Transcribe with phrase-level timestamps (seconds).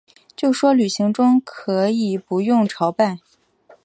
[0.35, 3.19] 就说旅行中可以不用朝拜